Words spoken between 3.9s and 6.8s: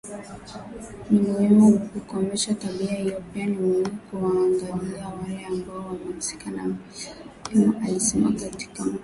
kuwaangazia wale ambao wamehusika na